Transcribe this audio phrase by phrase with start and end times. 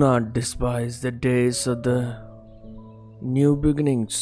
[0.00, 2.16] not despise the days of the
[3.22, 4.16] new beginnings.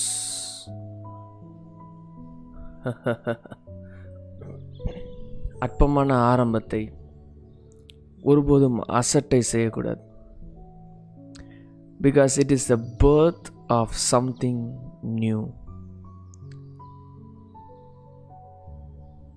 [5.58, 6.80] அற்பமான ஆரம்பத்தை
[8.22, 10.02] ஒருபோதும் அசட்டை செய்யக்கூடாது
[12.02, 14.62] because it is the birth of something
[15.00, 15.40] new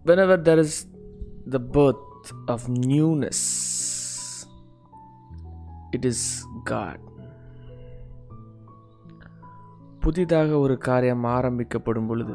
[0.06, 0.74] whenever there is
[1.46, 3.40] the birth of newness,
[5.93, 7.01] it is God.
[10.01, 12.35] புதிதாக ஒரு காரியம் ஆரம்பிக்கப்படும் பொழுது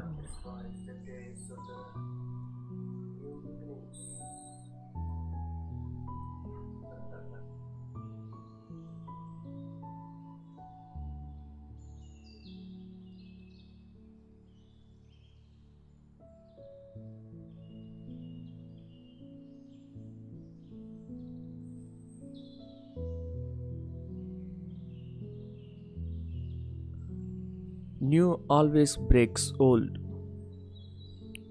[27.99, 29.97] நியூ ஆல்வேஸ் பிரேக்ஸ் ஓல்ட்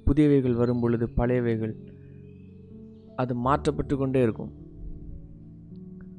[0.06, 1.76] புதியவைகள் வரும் பொழுது பழையவைகள்
[3.16, 4.52] அது மாற்றப்பட்டு கொண்டே இருக்கும்.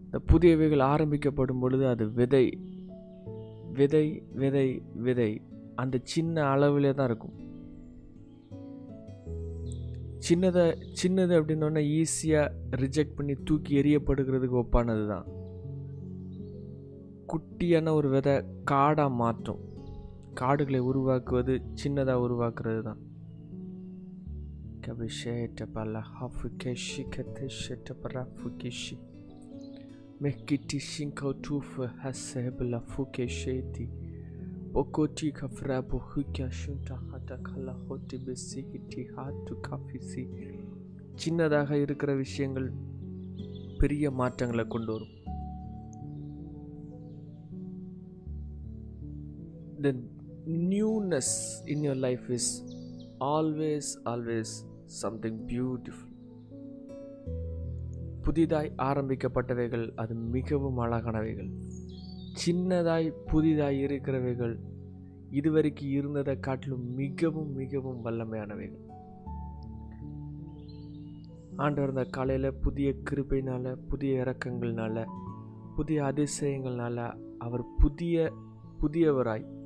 [0.05, 2.59] இந்த புதியவைகள் ஆரம்பிக்கப்படும் பொழுது அது விதை
[3.73, 5.41] விதை விதை விதை
[5.75, 7.45] அந்த சின்ன அளவிலே தான் இருக்கும்.
[10.29, 15.25] சின்னதை சின்னது அப்படின்னோடனே ஈஸியாக ரிஜெக்ட் பண்ணி தூக்கி எறியப்படுகிறதுக்கு ஒப்பானது தான்
[17.27, 19.66] குட்டியான ஒரு விதை காடாக மாற்றும்.
[20.39, 23.01] காடுகளை உருவாக்குவது சின்னதாக உருவாக்குறது தான்
[24.87, 28.95] Kabisheta bala hafukeshi katesheta parafukishi.
[34.73, 40.23] Bokoti kafrabu hukya shunta hata kala hoti besikiti hatu kafisi.
[41.21, 42.67] சின்னதாக இருக்கிற விஷயங்கள்
[43.77, 45.13] பெரிய மாற்றங்களை கொண்டு வரும்
[49.83, 49.91] the
[50.47, 51.23] newness
[51.65, 52.63] in your life is
[53.19, 54.45] always always
[55.01, 56.05] something beautiful.
[58.21, 61.49] புதிதாய் ஆரம்பிக்கப்பட்டவைகள் அது மிகவும் அழகானவைகள்.
[62.45, 64.59] சின்னதாய் புதிதாய் இருக்கிறவைகள்
[65.31, 68.85] இதுவரைக்கும் இருந்ததை காட்டிலும் மிகவும் மிகவும் வல்லமையானவைகள்.
[71.55, 75.05] ஆண்டவர் இந்த காலையில் புதிய கிருபைனால் புதிய இறக்கங்கள்னால
[75.75, 78.33] புதிய அதிசயங்கள்னால அவர் புதிய
[78.81, 79.56] புதியவராய்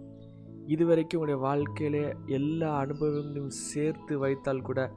[0.68, 4.92] இதுவரைக்கும் உடைய வாழ்க்கையிலே எல்லா அனுபவங்களையும் சேர்த்து வைத்தால் கூட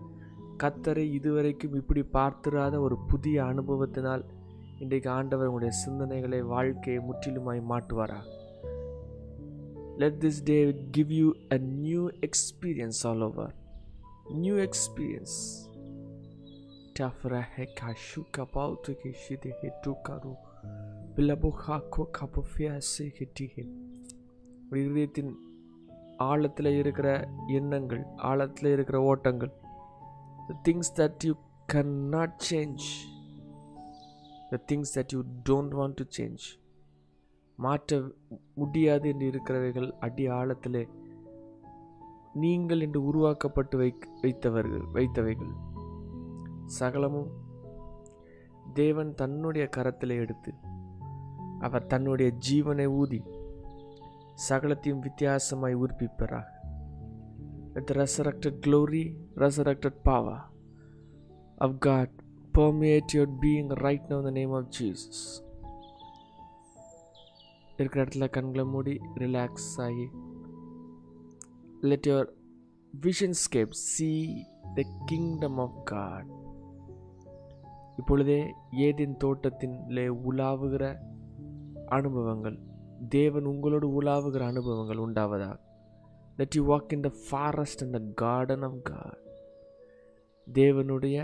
[0.58, 4.24] கத்தரை இதுவரைக்கும் இப்படி பார்த்திராத ஒரு புதிய அனுபவத்தினால்
[4.78, 8.20] இன்றைக்கு ஆண்டவர் உங்களுடைய சிந்தனைகளை வாழ்க்கையை முற்றிலுமாய் மாட்டுவாரா
[9.98, 13.54] let this day give you a new experience all over
[14.34, 15.38] new experience
[16.98, 20.32] Tafra heka shuka bautu டூ கரு he tukaru.
[21.16, 23.64] Bilabu hako kapufia se hetihe.
[24.70, 25.32] இதயத்தின்
[26.16, 29.52] ஆழத்தில் இருக்கிற எண்ணங்கள் ஆழத்தில் இருக்கிற ஓட்டங்கள்.
[30.46, 31.34] The things that you
[31.72, 32.84] can not change
[34.50, 36.44] the things that you don't want to change
[37.56, 38.02] மாற்ற
[38.54, 40.88] முடியாது என்று இருக்கிறவைகள் அடி ஆழத்திலே
[42.34, 45.54] நீங்கள் என்று உருவாக்கப்பட்டு வை வைத்தவர்கள் வைத்தவைகள்.
[46.66, 47.30] சகலமும்
[48.74, 50.54] தேவன் தன்னுடைய கரத்தில் எடுத்து
[51.60, 53.22] அவர் தன்னுடைய ஜீவனை ஊதி
[54.48, 56.50] சகலத்தையும் வித்தியாசமாய் உறுப்பிப்பராக
[57.76, 59.04] Let the resurrected glory,
[59.36, 60.36] resurrected power
[61.58, 62.08] of God
[62.54, 65.18] permeate your being right now in the name of Jesus.
[67.78, 70.06] இருக்கிற இடத்துல கண்களை மூடி ரிலாக்ஸ் ஆகி
[71.82, 72.28] let your
[72.94, 74.10] vision escape see
[74.74, 76.28] the kingdom of God
[77.96, 78.40] இப்பொழுதே
[78.78, 80.84] ஏதின் தோட்டத்திலே உலாவுகிற
[81.88, 82.58] அனுபவங்கள்
[83.08, 85.52] தேவன் உங்களோடு உலாவுகிற அனுபவங்கள் உண்டாவதா
[86.36, 89.20] let you walk in the forest in the garden of God
[90.46, 91.18] தேவனுடைய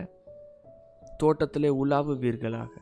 [1.17, 2.72] தோட்டத்திலே உலாவுவீர்களாக.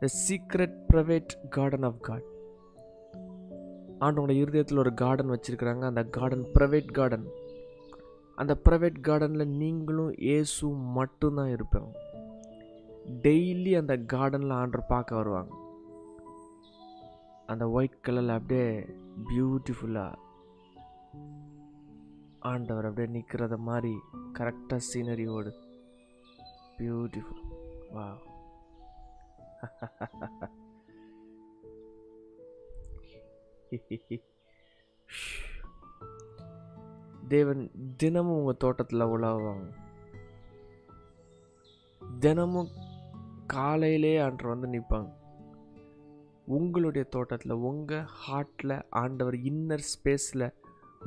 [0.00, 2.26] The secret private garden of God
[4.00, 5.84] ஆண்டோட இருதயத்தில் ஒரு கார்டன் வச்சுருக்கிறாங்க.
[5.90, 7.26] அந்த கார்டன் ப்ரைவேட் கார்டன்
[8.38, 11.88] அந்த ப்ரைவேட் கார்டனில் நீங்களும் ஏசு மட்டும்தான் இருப்பேன்
[13.06, 15.52] டெய்லி அந்த கார்டனில் ஆண்டர் பார்க்க வருவாங்க.
[17.46, 18.86] அந்த ஒயிட் கலரில் அப்படியே
[19.28, 20.22] பியூட்டிஃபுல்லாக
[22.40, 23.94] ஆண்டவர் அப்படியே நிற்கிறத மாதிரி
[24.32, 25.52] கரெக்டாக சீனரியோடு
[26.78, 27.44] பியூட்டிஃபுல்
[27.90, 28.06] வா
[37.28, 39.68] தேவன் தினமும் உங்கள் தோட்டத்தில் உலாவாங்க
[42.20, 42.68] தினமும்
[43.52, 45.10] காலையிலே ஆண்டவர் வந்து நிற்பாங்க.
[46.56, 50.46] உங்களுடைய தோட்டத்தில் உங்கள் ஹார்ட்டில் ஆண்டவர் இன்னர் ஸ்பேஸில்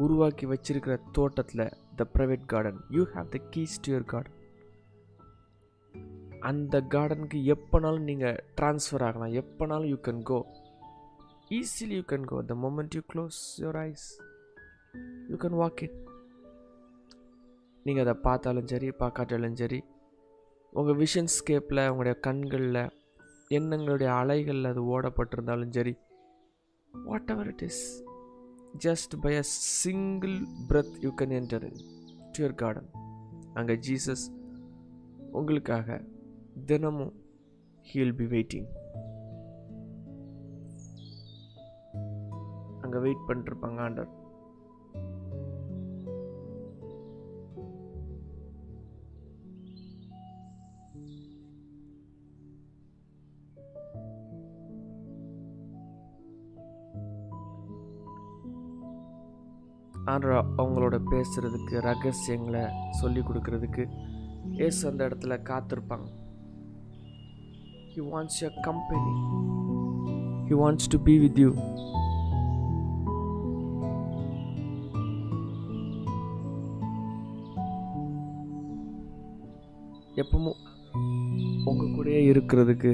[0.04, 1.66] உருவாக்கி வச்சிருக்கிற தோட்டத்தில்
[2.00, 4.36] the private garden you have the keys to your garden
[6.50, 9.36] அந்த கார்டனுக்கு எப்போனாலும் நீங்கள் ட்ரான்ஸ்ஃபர் ஆகலாம்.
[9.42, 10.40] எப்போனாலும் you can go
[11.60, 14.08] easily you can go the moment you close your eyes
[15.30, 15.98] you can walk in
[17.86, 19.80] நீங்கள் அதை பார்த்தாலும் சரி பார்க்காட்டாலும் சரி
[20.74, 22.82] உங்கள் விஷன் ஸ்கேப்பில் உங்களுடைய கண்களில்
[23.52, 25.94] எண்ணங்களுடைய அலைகளில் அது ஓடப்பட்டிருந்தாலும் சரி
[27.30, 27.84] whatever it is
[28.86, 29.46] just by a
[29.82, 30.36] single
[30.68, 31.68] breath you can enter
[32.32, 32.90] to your garden
[33.54, 34.26] அங்கே ஜீசஸ்
[35.32, 36.00] உங்களுக்காக
[36.66, 37.16] தினமும்
[37.86, 38.70] ஹீல் பி வெயிட்டிங்
[42.82, 44.12] அங்கே வெயிட் பண்ணிட்டுருப்பாங்க ஆண்டர்
[60.08, 63.84] ஆண்டவர் அவங்களோட பேசுகிறதுக்கு ரகசியங்களை சொல்லி கொடுக்கறதுக்கு
[64.58, 66.08] ஏசு அந்த இடத்துல காத்திருப்பாங்க.
[67.94, 69.14] He wants your company
[70.48, 71.50] he wants to be with you
[80.22, 80.56] எப்பவும்
[81.66, 82.92] உங்க கூடயே இருக்கிறதுக்கு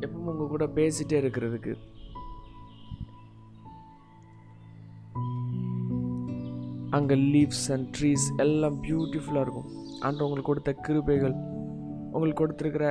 [0.00, 1.72] எப்பவும் உங்க கூட பேசிட்டே இருக்கிறதுக்கு
[6.98, 9.70] அங்கே லீவ்ஸ் அண்ட் ட்ரீஸ் எல்லாம் பியூட்டிஃபுல்லாக இருக்கும்.
[10.00, 11.36] அன்று உங்களுக்கு கொடுத்த கிருபைகள்
[12.12, 12.86] உங்களுக்கு கொடுத்துருக்கிற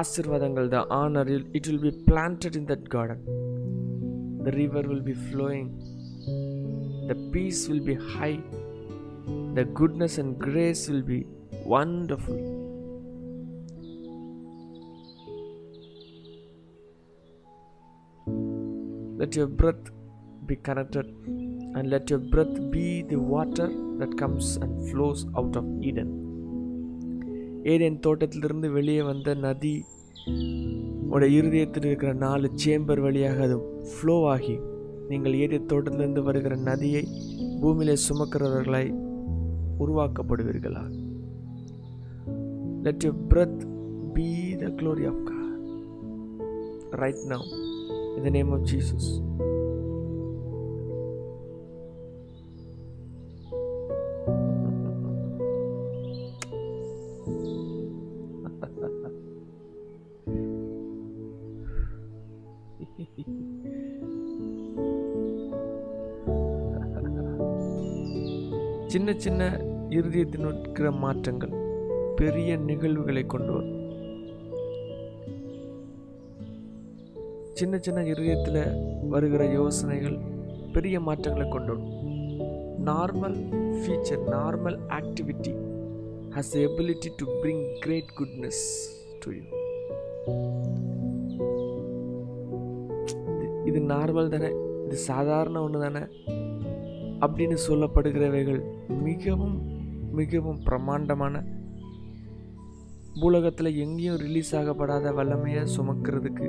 [0.00, 3.22] ஆசிர்வாதங்கள் the honour it will be planted in that garden
[4.44, 5.70] the river will be flowing
[7.08, 8.32] the peace will be high
[9.54, 11.20] the goodness and grace will be
[11.74, 12.42] wonderful
[19.20, 19.86] let your breath
[20.46, 21.10] be connected
[21.74, 23.68] and let your breath be the water
[23.98, 26.10] that comes and flows out of Eden.
[27.72, 29.72] ஏதேன் தோட்டத்திலிருந்து வெளியே வந்த நதி
[31.14, 33.56] உடைய இருதயத்தில் இருக்கிற நாலு chamber வழியாக அது
[33.90, 34.56] ஃப்ளோ ஆகி
[35.08, 37.02] நீங்கள் ஏதேன் தோட்டத்திலிருந்து வருகிற நதியை
[37.62, 38.90] பூமியிலே சுமக்கிறவர்களாய்
[39.84, 40.84] உருவாக்கப்படுவீர்களா
[42.86, 43.60] let you breath
[44.16, 44.28] be
[44.62, 45.66] the glory of God
[47.02, 47.46] right now
[48.18, 49.10] in name name of Jesus
[69.20, 71.52] சின்ன சின்ன இருதயத்தில் இருக்கிற மாற்றங்கள்
[72.16, 73.74] பெரிய நிகழ்வுகளை கொண்டு வரும்.
[77.52, 78.62] சின்ன சின்ன இருதயத்தில்
[79.08, 80.18] வருகிற யோசனைகள்
[80.72, 81.92] பெரிய மாற்றங்களை கொண்டு வரும்.
[82.84, 83.36] Normal
[83.80, 85.54] feature normal activity
[86.30, 88.64] has ability to bring great goodness
[89.18, 89.42] to you
[93.64, 94.50] இது நார்மல் தானே?
[94.86, 96.00] இது சாதாரண ஒன்று தானே
[97.20, 98.60] அப்படின்னு சொல்லப்படுகிறவைகள்
[99.02, 99.56] மிகவும்
[100.20, 101.42] மிகவும் பிரமாண்டமான
[103.20, 106.48] பூலகத்தில் எங்கேயும் ரிலீஸ் ஆகப்படாத வல்லமையை சுமக்கிறதுக்கு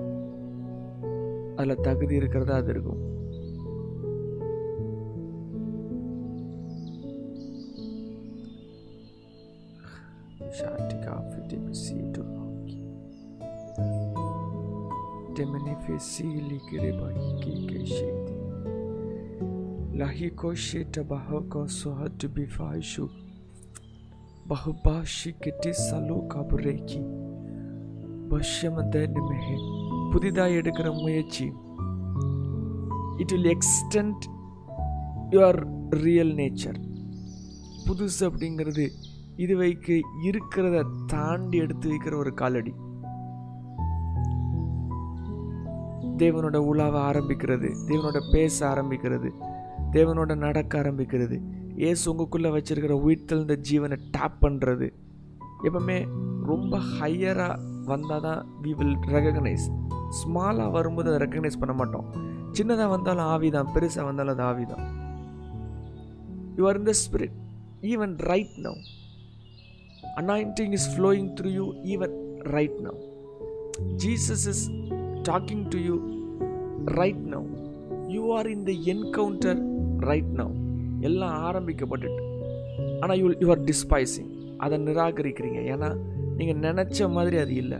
[1.55, 3.01] அதில் தகுதி இருக்கிறதா அது இருக்கும்.
[10.59, 12.79] Shatika fitimisi turoki.
[15.35, 17.53] Temene fesili kireba hiki
[20.01, 20.31] keshiti.
[20.33, 23.09] Lahiko sheta bahoko sohatu bifaishu.
[24.47, 27.03] Bahubashi kiti salu kabureki.
[28.31, 29.55] பஷ்யமதனிமெஹே
[30.11, 31.53] புதிதாக எடுக்கிற முயற்சி
[33.17, 34.23] it will extend
[35.29, 36.79] your real nature
[37.87, 38.89] புதுசு அப்படிங்கிறது
[39.35, 39.93] இது வைக்க
[40.23, 42.73] இருக்கிறத தாண்டி எடுத்து வைக்கிற ஒரு காலடி
[46.17, 49.50] தேவனோட உலாவ ஆரம்பிக்கிறது தேவனோட பேச ஆரம்பிக்கிறது
[49.95, 51.37] தேவனோட நடக்க ஆரம்பிக்கிறது.
[51.89, 54.87] ஏசு உங்களுக்குள்ளே வச்சுருக்கிற உயிர்த்தெழுந்த ஜீவனை டேப் பண்ணுறது
[55.67, 55.97] எப்பவுமே
[56.51, 57.59] ரொம்ப ஹையராக
[57.91, 59.65] வந்தால் தான் வி வில் ரெகக்னைஸ்
[60.19, 62.07] ஸ்மாலாக வரும்போது அதை ரெக்கக்னைஸ் பண்ண மாட்டோம்.
[62.57, 64.83] சின்னதாக வந்தாலும் ஆவி தான் பெருசாக வந்தாலும் அது ஆவி தான்
[66.57, 67.37] you are in the spirit
[67.91, 68.79] even right now
[70.21, 72.15] anointing is flowing through you even
[72.55, 72.99] right now
[74.03, 74.63] Jesus is
[75.29, 75.95] talking to you
[76.99, 77.47] right now
[78.15, 79.61] you are in the encounter
[80.01, 80.53] right now
[80.99, 82.21] எல்லாம் ஆரம்பிக்கப்பட்டுட்டு.
[82.99, 85.59] ஆனால் யூ யூ ஆர் டிஸ்பைசிங் அதை நிராகரிக்கிறீங்க.
[85.73, 85.89] ஏன்னா
[86.37, 87.77] நீங்கள் நினச்ச மாதிரி அது இல்லை.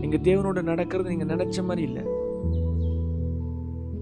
[0.00, 2.02] நீங்கள் தேவனோட நடக்கிறது நீங்கள் நினச்ச மாதிரி இல்லை.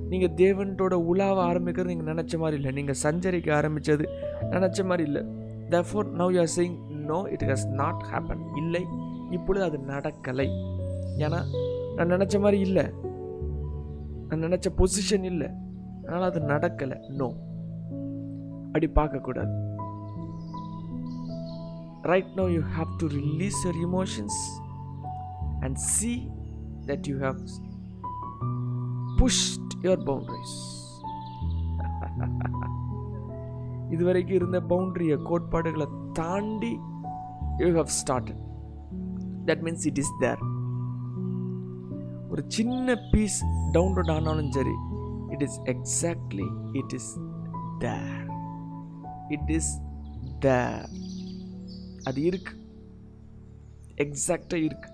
[0.09, 2.73] நீங்கள் தேவன்டோட உலாவ ஆரம்பிக்கிறது நீங்கள் நினச்ச மாதிரி இல்லை.
[2.73, 4.09] நீங்கள் சஞ்சரிக்க ஆரம்பித்தது
[4.50, 5.23] நினச்ச மாதிரி இல்லை.
[5.71, 8.56] Therefore now you are saying no it has not happened.
[8.56, 8.87] இல்லை.
[9.30, 10.47] இப்பொழுது அது நடக்கலை.
[11.18, 11.40] ஏன்னா
[11.97, 12.85] நான் நினச்ச மாதிரி இல்லை.
[14.28, 15.49] நான் நினச்ச பொசிஷன் இல்லை.
[16.06, 16.99] ஆனால் அது நடக்கலை.
[17.20, 17.28] நோ
[18.66, 19.52] அப்படி பார்க்கக்கூடாது.
[22.12, 24.40] Right no you have to release your emotions
[25.61, 26.12] and see
[26.87, 27.38] that you have
[29.20, 30.56] pushed your boundaries
[33.90, 36.73] இதுவரைக்கும் இருந்த பவுண்டரிய கோட்பாடுகளை தாண்டி
[37.58, 38.40] you have started
[39.46, 40.42] that means it is there
[42.30, 43.38] ஒரு சின்ன பீஸ்
[43.73, 44.75] டவுன்லோட் ஆனாலும் சரி
[45.35, 47.19] it is exactly it is
[47.81, 48.29] there.
[49.29, 49.81] It is
[50.41, 50.88] there.
[52.03, 52.53] அது இருக்கு.
[53.97, 54.93] எக்ஸாக்டாக இருக்கு.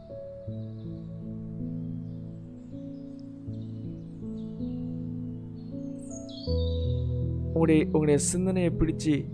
[7.45, 9.25] உங்களுடைய உங்களுடைய சிந்தனையை பிடிச்சு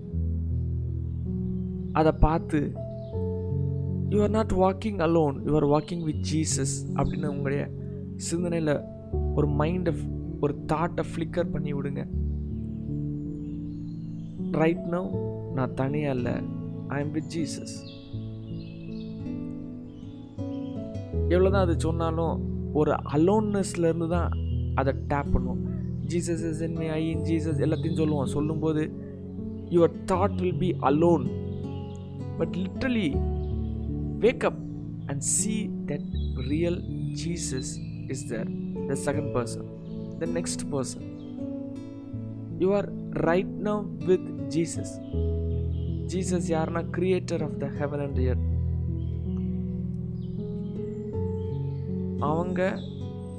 [1.93, 2.73] அதை பார்த்து
[4.11, 7.71] you are not walking alone you are walking with Jesus அப்படின்னு உங்களுடைய
[8.17, 8.81] சிந்தனையில்
[9.35, 9.95] ஒரு மைண்டை
[10.41, 12.07] ஒரு தாட்டை ஃப்ளிக்கர் பண்ணி விடுங்க.
[14.53, 15.03] ரைட் நோ
[15.55, 16.33] நான் தனியாக இல்லை.
[16.89, 17.77] ஐ எம் வித் ஜீசஸ்
[21.29, 22.35] எவ்வளோதான் அது சொன்னாலும்
[22.73, 24.31] ஒரு அலோன்னஸ்லேருந்து தான்
[24.75, 25.63] அதை டேப் பண்ணுவோம்.
[26.07, 28.27] Jesus is in me I in Jesus எல்லாத்தையும் சொல்லுவோம்.
[28.27, 28.83] சொல்லும்போது
[29.71, 31.25] your thought will be alone
[32.39, 33.09] but literally
[34.21, 34.61] wake up
[35.07, 36.05] and see that
[36.49, 36.83] real
[37.25, 37.67] Jesus
[38.09, 38.51] is there
[38.87, 39.75] the second person
[40.19, 41.07] the next person
[42.59, 42.89] you are
[43.21, 44.95] right now with Jesus
[46.07, 48.43] Jesus யாருன்னா creator of the heaven and earth
[52.27, 52.61] அவங்க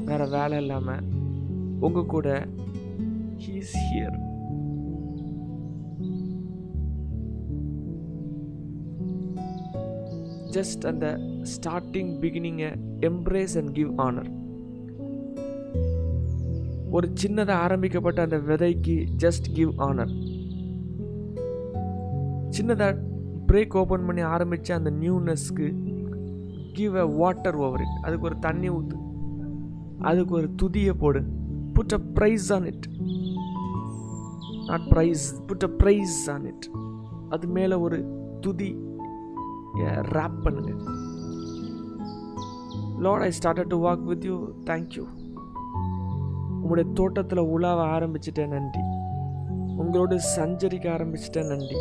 [0.06, 1.06] வேற வேலை இல்லாமல்
[1.80, 2.30] உங்க கூட
[3.38, 4.18] he's here
[10.52, 11.08] just அந்த
[11.54, 12.70] starting பிகினிங்கை
[13.02, 14.30] embrace and give honour
[16.92, 20.14] ஒரு சின்னதாக ஆரம்பிக்கப்பட்ட அந்த விதைக்கு ஜஸ்ட் கிவ் ஆனர்
[22.58, 22.94] சின்னதாக
[23.48, 25.68] பிரேக் ஓப்பன் பண்ணி ஆரம்பித்த அந்த நியூனஸ்க்கு
[26.74, 28.98] give a water over it அதுக்கு ஒரு தண்ணி ஊற்று
[30.00, 31.22] அதுக்கு ஒரு துதியை போடு.
[31.74, 32.88] Put a praise on it
[34.70, 36.68] not praise put a praise on it
[37.30, 38.00] அது மேலே ஒரு
[38.40, 38.70] துதி
[40.16, 40.72] ரேப் பண்ணுங்க.
[43.06, 45.06] Lord I started to walk with you thank you
[46.68, 48.82] உங்களுடைய தோட்டத்தில் உலாவ ஆரம்பிச்சிட்டேன் நன்றி.
[49.78, 51.78] உங்களோடு சஞ்சரிக்க ஆரம்பிச்சிட்டேன் நன்றி.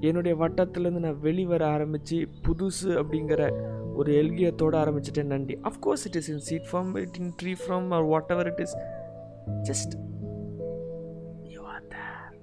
[0.00, 3.52] என்னுடைய வட்டத்திலேருந்து நான் வெளிவர ஆரம்பித்து புதுசு அப்படிங்கிற
[3.94, 5.58] ஒரு எல்கியத்தோடு ஆரம்பிச்சிட்டேன் நன்றி.
[5.62, 8.76] Of course it is in seed form it in tree form or whatever it is
[9.62, 9.94] just
[11.42, 12.38] you are there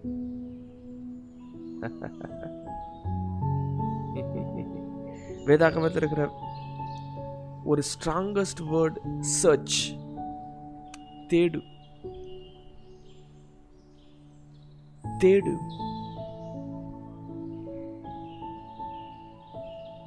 [5.45, 6.23] வேதாகமத்தில் இருக்கிற
[7.67, 9.95] ஒரு ஸ்ட்ராங்கஸ்ட் வேர்ட் சர்ச்
[11.27, 11.61] தேடு.
[15.19, 15.57] தேடு.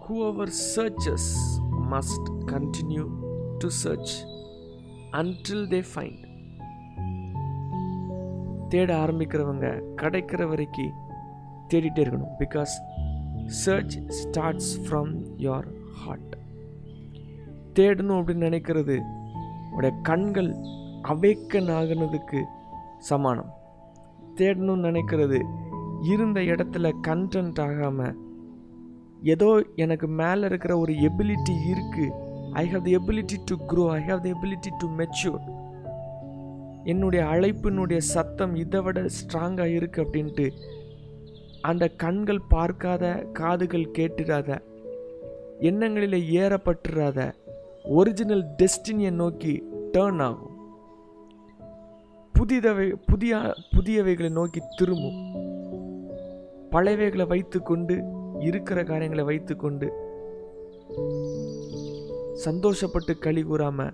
[0.08, 1.30] Whoever searches
[1.90, 3.06] must continue
[3.58, 4.22] to search
[5.12, 6.28] until they find
[8.68, 10.92] தேட ஆரம்பிக்கிறவங்க கிடைக்கிற வரைக்கும்
[11.68, 12.30] தேடிட்டே இருக்கணும்.
[12.38, 12.74] Because
[13.46, 16.29] search starts from your heart
[17.74, 18.96] தேடணும் அப்படின்னு நினைக்கிறது.
[19.70, 20.50] உடைய கண்கள்
[21.08, 22.40] அவேக்கன் ஆகினதுக்கு
[22.98, 23.50] சமானம்.
[24.36, 25.40] தேடணும்னு நினைக்கிறது.
[26.02, 28.16] இருந்த இடத்துல கண்டென்ட் ஆகாமல்
[29.22, 34.20] ஏதோ எனக்கு மேலே இருக்கிற ஒரு எபிலிட்டி இருக்குது I have the ability to grow I have
[34.20, 35.42] the ability to mature
[36.84, 40.46] என்னுடைய அழைப்பினுடைய சத்தம் இதை விட ஸ்ட்ராங்காக இருக்குது அப்படின்ட்டு
[41.60, 44.58] அந்த கண்கள் பார்க்காத காதுகள் கேட்டுடாத
[45.60, 47.34] எண்ணங்களில் ஏறப்பட்டுறாத
[47.84, 50.56] ஒரிஜினல் டெஸ்டினியை நோக்கி டேர்ன் ஆகும்.
[52.38, 55.48] புதிதவை புதிய புதியவைகளை நோக்கி திரும்பும்.
[56.70, 58.02] பழையவைகளை வைத்துக்கொண்டு
[58.40, 59.92] இருக்கிற காரியங்களை வைத்துக்கொண்டு
[62.44, 63.90] சந்தோஷப்பட்டு களி கூறாம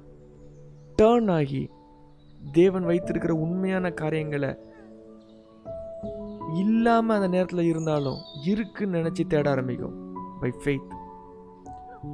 [1.02, 1.70] டேர்ன் ஆகி
[2.52, 4.56] தேவன் வைத்திருக்கிற உண்மையான காரியங்களை
[6.54, 10.92] இல்லாம அந்த நேரத்தில் இருந்தாலும் இருக்குன்னு நினைச்சு தேட ஆரம்பிக்கும் பை ஃபெய்த்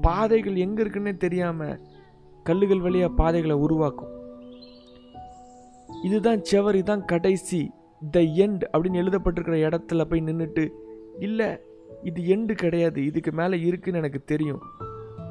[0.01, 1.81] பாதைகள் எங்கே இருக்குன்னே தெரியாமல்
[2.43, 4.13] கல்லுகள் வழியாக பாதைகளை உருவாக்கும்.
[6.03, 7.61] இதுதான் செவர் இதுதான் கடைசி
[8.11, 10.65] த எண்ட் அப்படின்னு எழுதப்பட்டிருக்கிற இடத்துல போய் நின்றுட்டு
[11.19, 11.49] இல்லை
[12.03, 14.63] இது எண்டு கிடையாது இதுக்கு மேலே இருக்குன்னு எனக்கு தெரியும்.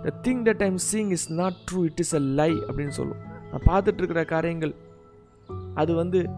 [0.03, 3.21] The thing that I'm seeing is not true it is a lie அப்படின்னு சொல்லும்.
[3.51, 4.75] நான் பார்த்துட்ருக்கிற காரியங்கள்
[5.73, 6.29] அது வந்து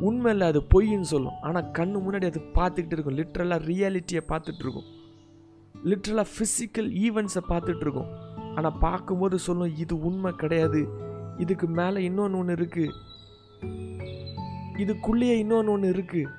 [0.00, 1.38] உண்மையில் அது பொய்ன்னு சொல்லும்.
[1.40, 4.88] ஆனால் கண்ணு முன்னாடி அது பார்த்துக்கிட்டு இருக்கும் லிட்ரலாக ரியாலிட்டியை பார்த்துட்ருக்கும்
[5.84, 8.12] லிட்ரலாக ஃபிசிக்கல் ஈவெண்ட்ஸை பார்த்துட்ருக்கோம்.
[8.56, 10.80] ஆனால் பார்க்கும்போது சொல்லும் இது உண்மை கிடையாது.
[11.38, 12.90] இதுக்கு மேலே இன்னொன்று ஒன்று இருக்குது
[14.78, 16.30] இதுக்குள்ளேயே இன்னொன்று ஒன்று இருக்குது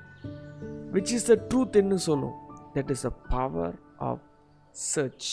[0.92, 2.34] விச் இஸ் த ட்ரூத் என்ன சொல்லும்.
[2.74, 4.22] That is a power of
[4.70, 5.30] search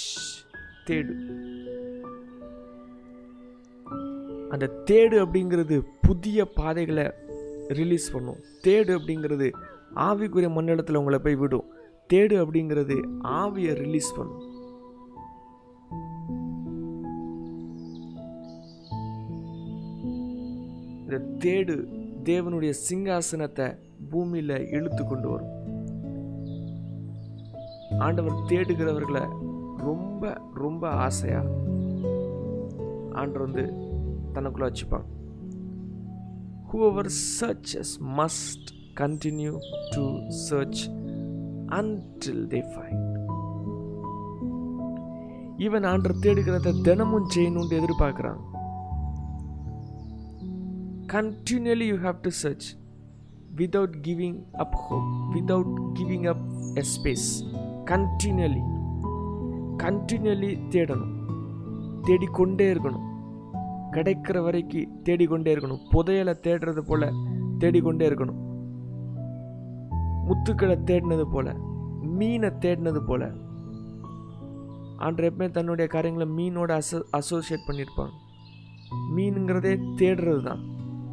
[0.88, 1.14] தேடு.
[4.50, 7.12] அந்த தேடு அப்படிங்கிறது புதிய பாதைகளை
[7.68, 8.42] ரிலீஸ் பண்ணும்.
[8.64, 9.48] தேடு அப்படிங்கிறது
[9.96, 11.70] ஆவிக்குரிய மண்டலத்தில் உங்களை போய் விடும்.
[12.14, 14.42] தேடு அப்படிங்கிறது ஆவியை ரிலீஸ் பண்ணும்.
[21.02, 21.88] இந்த தேடு
[22.24, 23.78] தேவனுடைய சிங்காசனத்தை
[24.12, 25.62] பூமியில இழுத்து கொண்டு வரும்.
[28.00, 29.30] ஆண்டவர் தேடுகிறவர்களை
[29.78, 31.40] ரொம்ப ரொம்ப ஆசையா
[33.12, 33.62] ஆண்டவர் வந்து
[34.34, 35.06] தனக்குள்ள வச்சுப்பாங்க
[36.72, 37.06] whoever
[37.42, 38.68] searches must
[38.98, 39.58] continue
[39.96, 40.92] to search
[41.74, 43.10] until they find
[45.58, 48.42] even ஆண்டர் தேடுகிறத தினமும் செய்யணும்னு எதிர்பார்க்குறான்
[51.14, 52.68] continuously you have to search
[53.56, 57.28] without giving up hope without giving up a space
[57.92, 58.64] continuously
[59.84, 61.14] continuously தேடணும்
[62.04, 63.08] தேடிக்கொண்டே இருக்கணும்
[63.92, 67.08] கிடைக்கிற வரைக்கும் தேடிக்கொண்டே இருக்கணும் புதையலை தேடுறது போல்
[67.58, 68.40] தேடிக்கொண்டே இருக்கணும்
[70.28, 71.54] முத்துக்களை தேடினது போல
[72.02, 73.32] மீனை தேடினது போல.
[74.98, 78.14] ஆண்டு எப்பவுமே தன்னுடைய காரியங்களை மீனோட அசோ அசோசியேட் பண்ணியிருப்பாங்க.
[79.16, 80.62] மீனுங்கிறதே தேடுறது தான்.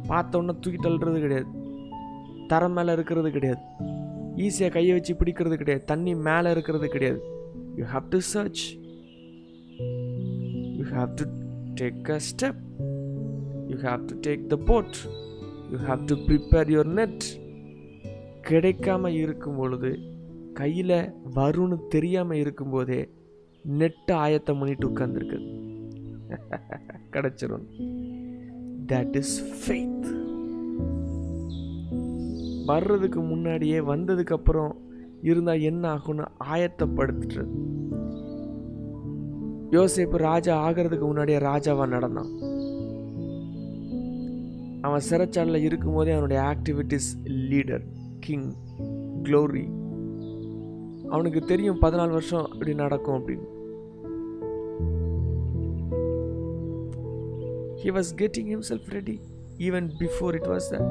[0.09, 1.45] பார்த்தோன்னே தூக்கி தள்ளுறது கிடையாது.
[2.47, 3.59] தரம் மேலே இருக்கிறது கிடையாது.
[4.35, 5.85] ஈஸியாக கையை வச்சு பிடிக்கிறது கிடையாது.
[5.85, 7.21] தண்ணி மேலே இருக்கிறது கிடையாது.
[7.75, 8.77] You have to search
[10.77, 11.25] you have to
[11.81, 12.61] take a step
[13.67, 14.97] you have to take the boat
[15.71, 17.40] you have to prepare your net
[18.49, 19.99] கிடைக்காம இருக்கும் பொழுது
[20.53, 23.09] கையில் வரும்னு தெரியாமல் இருக்கும்போதே
[23.69, 25.59] நெட்டை ஆயத்தம் பண்ணிட்டு உட்காந்துருக்கு
[27.11, 27.65] கிடைச்சிரும்.
[28.87, 30.09] தட் இஸ் ஃபெய்த்
[32.65, 34.75] வர்றதுக்கு முன்னாடியே வந்ததுக்கப்புறம்
[35.21, 37.53] இருந்தால் என்ன ஆகும்னு ஆயத்தப்படுத்துறது
[39.71, 42.31] யோசேப்பு ராஜா ஆகிறதுக்கு முன்னாடியே ராஜாவாக நடந்தான்.
[44.81, 47.85] அவன் சிறைச்சாலையில் இருக்கும்போதே அவனுடைய ஆக்டிவிட்டிஸ் லீடர்
[48.21, 48.49] கிங்
[49.23, 49.65] க்ளோரி
[51.09, 53.47] அவனுக்கு தெரியும் பதினாலு வருஷம் இப்படி நடக்கும் அப்படின்னு
[57.81, 59.17] he was getting himself ready
[59.59, 60.89] even before it was that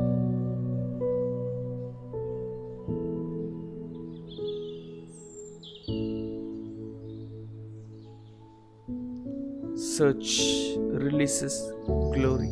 [9.90, 10.34] search
[11.04, 11.60] releases
[12.12, 12.50] glory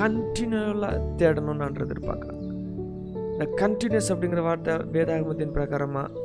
[0.00, 2.41] கண்டினியூலாக தேடணும்னு நான் எதிர்பார்க்குறேன்
[3.42, 6.20] இந்த கண்டினியூஸ் அப்படிங்கிற வார்த்தை வேதாகமத்தின் பிரகாரமாக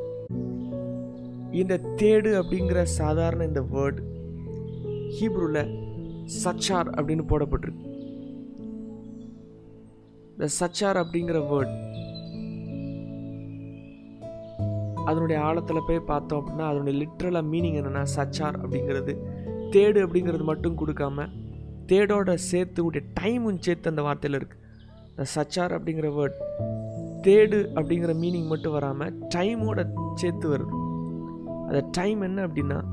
[1.51, 4.01] இந்த தேடு அப்படிங்கிற சாதாரண இந்த வேர்டு
[5.15, 5.71] ஹீப்ரூவில்
[6.43, 7.83] சச்சார் அப்படின்னு போடப்பட்டிருக்கு.
[10.31, 11.73] இந்த சச்சார் அப்படிங்கிற வேர்ட்
[15.05, 19.15] அதனுடைய ஆழத்தில் போய் பார்த்தோம் அப்படின்னா அதனுடைய லிட்ரலாக மீனிங் என்னென்னா சச்சார் அப்படிங்கிறது.
[19.71, 21.27] தேடு அப்படிங்கிறது மட்டும் கொடுக்காம
[21.87, 24.63] தேடோட சேர்த்து உடைய டைமும் சேர்த்து அந்த வார்த்தையில் இருக்குது
[25.09, 26.39] இந்த சச்சார் அப்படிங்கிற வேர்ட்
[27.27, 30.67] தேடு அப்படிங்கிற மீனிங் மட்டும் வராமல் டைமோட சேர்த்து வருது.
[31.65, 32.83] அந்த டைம் என்ன அப்படின்னா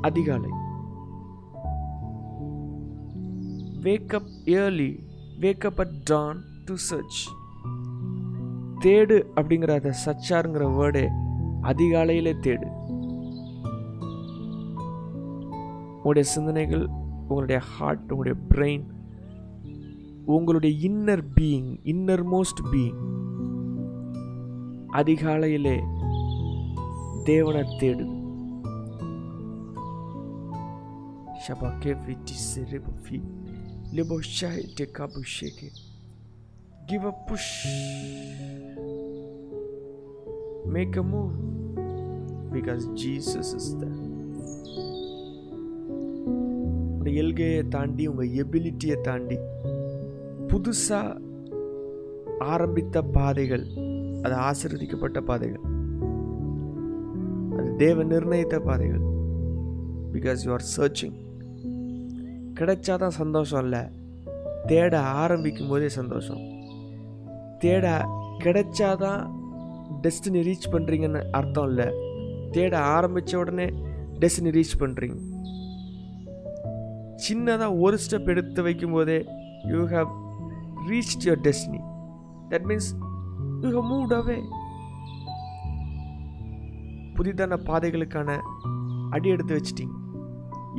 [0.00, 0.50] அதிகாலை.
[3.82, 5.04] Wake up early
[5.40, 7.30] wake up at dawn to search
[8.80, 11.08] தேடு அப்படிங்கிற அந்த சச்சாருங்கிற வேர்டே
[11.62, 12.68] அதிகாலையிலே தேடு.
[15.96, 16.86] உங்களுடைய சிந்தனைகள்
[17.28, 18.86] உங்களுடைய ஹார்ட் உங்களுடைய பிரெயின்
[20.24, 23.11] உங்களுடைய inner being inner most being
[24.99, 25.77] அதிகாலையிலே
[27.23, 28.05] தேவனை தேடு
[31.43, 33.17] Shabake viti serebo fi.
[33.93, 35.71] Lebo shai te kabu shake.
[36.87, 37.49] Give a push.
[40.75, 41.37] Make a move.
[42.51, 43.95] Because Jesus is there.
[46.97, 49.37] உங்கள் எல்கையை தாண்டி உங்கள் எபிலிட்டியை தாண்டி
[50.49, 51.19] புதுசாக
[52.53, 53.65] ஆரம்பித்த பாதைகள்
[54.22, 55.60] அது ஆசிர்வதிக்கப்பட்ட பாதைகள்.
[57.58, 59.00] அது தேவ நிர்ணயித்த பாதைகள்.
[60.12, 61.14] பிகாஸ் யூ ஆர் சர்ச்சிங்
[62.60, 63.80] கிடைச்சாதான் சந்தோஷம் இல்லை.
[64.66, 66.40] தேட ஆரம்பிக்கும் போதே சந்தோஷம்.
[67.58, 68.08] தேட
[68.38, 69.30] கிடைச்சாதான்
[70.02, 71.92] டெஸ்டினி ரீச் பண்ணுறீங்கன்னு அர்த்தம் இல்லை.
[72.50, 73.64] தேட ஆரம்பித்த உடனே
[74.20, 75.16] டெஸ்டினி ரீச் பண்ணுறீங்க
[77.32, 79.26] சின்னதாக ஒரு ஸ்டெப் எடுத்து வைக்கும்போதே
[79.66, 80.08] you have
[80.88, 81.80] reach your destiny
[82.50, 83.01] that means
[83.62, 84.30] you have
[87.16, 88.30] புதிதான பாதைகளுக்கான
[89.14, 89.94] அடி எடுத்து வச்சிட்டீங்க.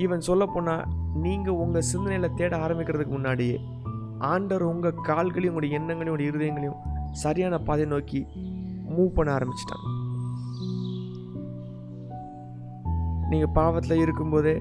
[0.03, 0.87] ஈவன் சொல்லப்போனால்
[1.25, 3.57] நீங்கள் உங்கள் சிந்தனையில் தேட ஆரம்பிக்கிறதுக்கு முன்னாடியே
[4.31, 6.81] ஆண்டர் உங்கள் கால்களையும் உங்களுடைய எண்ணங்களையும் உங்களுடைய இருதயங்களையும்
[7.23, 8.21] சரியான பாதை நோக்கி
[8.95, 9.87] மூவ் பண்ண ஆரம்பிச்சிட்டாங்க.
[13.29, 14.55] நீங்கள் பாவத்தில் இருக்கும்போதே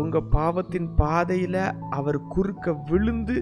[0.00, 1.62] உங்கள் பாவத்தின் பாதையில்
[2.00, 3.38] அவர் குறுக்க விழுந்து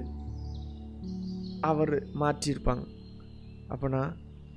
[1.72, 2.84] அவர் மாற்றியிருப்பாங்க.
[3.70, 4.12] அப்போனா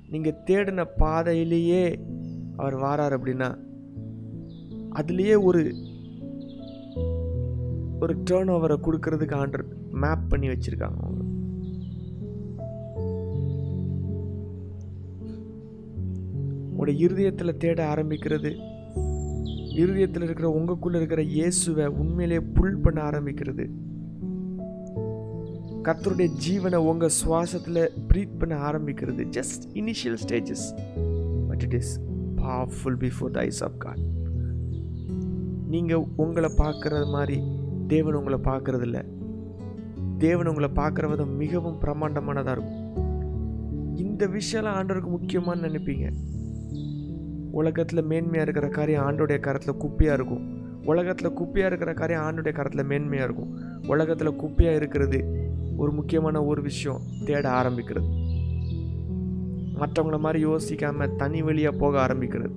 [0.08, 1.98] நீங்கள் தேடின பாதையிலேயே
[2.56, 3.48] அவர் வாரார் அப்படின்னா
[4.94, 5.74] அதுலேயே ஒரு
[8.00, 11.22] ஒரு டேர்ன் ஓவரை கொடுக்கறதுக்கு ஆண்டர் மேப் பண்ணி வச்சுருக்காங்க அவங்க.
[16.68, 18.50] உங்களுடைய இருதயத்தில் தேட ஆரம்பிக்கிறது
[19.74, 23.64] இருதயத்தில் இருக்கிற உங்களுக்குள்ளே இருக்கிற இயேசுவை உண்மையிலே புல் பண்ண ஆரம்பிக்கிறது.
[25.84, 29.26] கத்தருடைய ஜீவனை உங்கள் சுவாசத்தில் ப்ரீத் பண்ண ஆரம்பிக்கிறது.
[29.30, 30.80] Just initial stages
[31.48, 32.00] but it is
[32.36, 33.98] powerful before the eyes of God
[35.68, 37.42] நீங்கள் உங்களை பார்க்குறது மாதிரி
[37.86, 38.82] தேவன் உங்களை பார்க்குறதில்ல.
[38.82, 39.04] இல்ல
[40.18, 42.96] தேவன் உங்களை பார்க்குற விதம் மிகவும் பிரம்மாண்டமானதாக இருக்கும்.
[43.96, 46.12] இந்த விஷயம்லாம் ஆண்டவருக்கு முக்கியமானு நினைப்பீங்க.
[47.50, 50.62] உலகத்தில் மேன்மையாக இருக்கிற காரியம் ஆண்டோடைய கரத்தில் குப்பையாக இருக்கும்.
[50.84, 53.58] உலகத்தில் குப்பையாக இருக்கிற காரியம் ஆண்டோடைய கரத்தில் மேன்மையாக இருக்கும்.
[53.86, 55.42] உலகத்தில் குப்பையாக இருக்கிறது
[55.76, 58.22] ஒரு முக்கியமான ஒரு விஷயம் தேட ஆரம்பிக்கிறது
[59.80, 62.50] மற்றவங்கள மாதிரி யோசிக்காம தனி வழியாக போக ஆரம்பிக்கிறது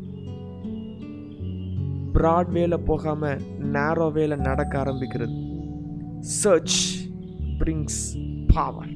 [2.14, 5.36] ப்ராட் வேல போகாம நேரோ வேல நடக்க ஆரம்பிக்கிறது
[6.20, 7.10] search
[7.60, 8.08] brings
[8.54, 8.96] power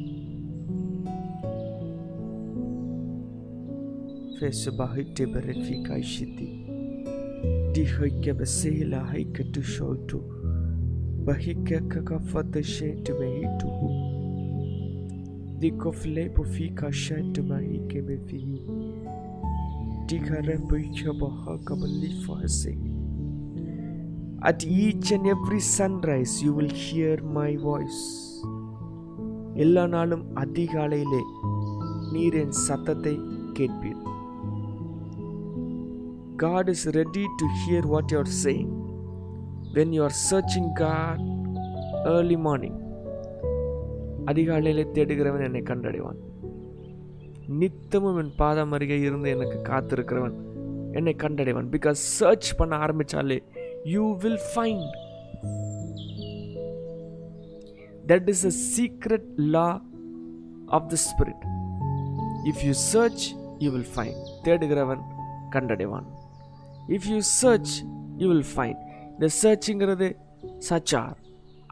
[4.42, 6.48] Fese bahite டு ishiti.
[7.74, 10.20] Dihoike besela haike tu shoto.
[11.26, 12.64] Bahike kakafata
[15.61, 15.61] shetu behitu.
[15.61, 18.62] Dikofle pofika shetu bahike befihi.
[20.07, 22.79] Dikare buike bahaka belifa se.
[24.42, 28.33] At each and every sunrise you will hear my voice.
[29.64, 31.23] எல்லா நாளும் அதிகாலையிலே
[32.12, 33.21] நீர் என் சத்தத்தை
[33.53, 34.14] கேட்பீர்
[36.38, 38.71] God is ready to hear what you are saying.
[39.73, 41.19] When you are searching God
[42.07, 42.89] early morning,
[44.26, 46.20] அதிகாலையிலே தேடுகிறவன் என்னை கண்டடைவான்.
[47.48, 50.36] நித்தமும் என் பாதம் அருகே இருந்து எனக்கு காத்திருக்கிறவன்
[50.92, 51.70] என்னை கண்டடைவான்.
[51.76, 53.40] பிகாஸ் சர்ச் பண்ண ஆரம்பிச்சாலே
[53.84, 54.92] you will find
[58.08, 59.84] that is a secret law
[60.66, 61.44] of the spirit
[62.46, 65.04] if you search you will find தேடுகிறவன்
[65.52, 66.08] கண்டடைவான்.
[66.88, 67.84] If you search
[68.18, 68.80] you will find
[69.12, 70.16] இந்த சர்ச்சுங்கிறது
[70.70, 71.18] சச்சார்.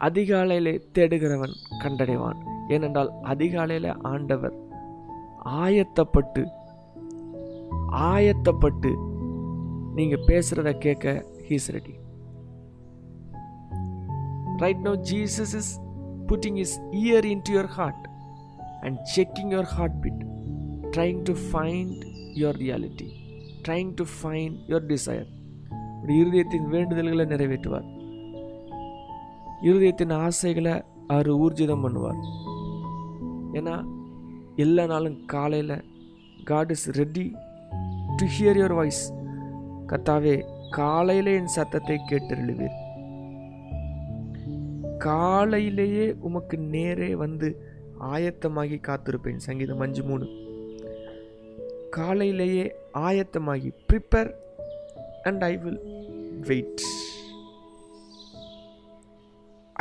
[0.07, 2.39] அதிகாலையிலே தேடுகிறவன் கண்டடைவான்.
[2.67, 4.55] ஏனென்றால் அதிகாலையில் ஆண்டவர்
[5.43, 6.47] ஆயத்தப்பட்டு
[7.89, 8.91] ஆயத்தப்பட்டு
[9.95, 11.95] நீங்கள் பேசுகிறத கேட்க he's ready
[14.57, 15.81] right no Jesus is
[16.27, 18.05] putting is ear into your heart
[18.81, 20.23] and checking your heart beat
[20.91, 22.01] trying to find
[22.41, 23.09] your reality
[23.67, 25.29] trying to find your desire
[26.07, 27.98] இருதயத்தின் வேண்டுதல்களை நிறைவேற்றுவார்.
[29.61, 32.21] இருதயத்தின் ஆசைகளை அவர் ஊர்ஜிதம் பண்ணுவார்.
[33.53, 33.75] ஏன்னா
[34.55, 35.83] எல்லா நாளும் காலையில்
[36.43, 37.35] God is ready
[38.17, 39.13] to hear your voice
[39.87, 40.35] கத்தாவே
[40.69, 42.77] காலையிலே என் சத்தத்தை கேட்டருளுவீர்.
[44.97, 47.49] காலையிலேயே உமக்கு நேரே வந்து
[47.99, 49.35] ஆயத்தமாகி காத்திருப்பேன்.
[49.35, 50.27] சங்கீதம் அஞ்சு மூணு.
[51.89, 54.31] காலையிலேயே ஆயத்தமாகி prepare
[55.23, 55.81] and I will
[56.41, 56.81] wait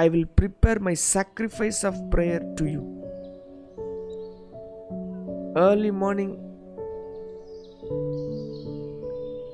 [0.04, 2.84] I will prepare my sacrifice of prayer to you
[5.68, 6.36] early morning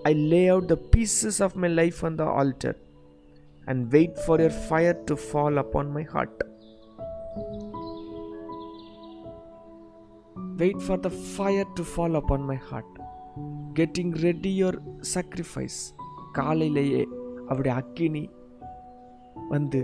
[0.09, 2.71] I lay out the pieces of my life on the altar
[3.67, 6.35] and wait for your fire to fall upon my heart.
[10.57, 12.91] Wait for the fire to fall upon my heart.
[13.73, 14.75] Getting ready your
[15.13, 15.79] sacrifice.
[16.37, 17.03] காலையிலேயே
[17.49, 18.23] அவருடைய அக்கினி
[19.53, 19.79] வந்து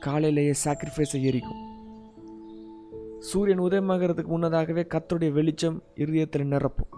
[0.00, 1.60] காலையிலேயே சாக்ரிஃபைஸை எரிக்கும்
[3.18, 6.90] சூரியன் உதயமாகிறதுக்கு முன்னதாகவே கத்துடைய வெளிச்சம் இருதயத்தில் நிரப்பும்.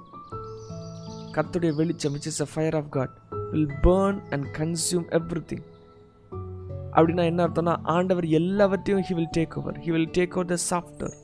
[1.33, 3.11] கத்துடைய வெளிச்சம் which is a fire of God
[3.51, 5.65] will burn and consume every thing
[6.93, 11.15] அப்படின்னா என்ன அர்த்தம்னா ஆண்டவர் எல்லாவற்றையும் he will take over he will take over the software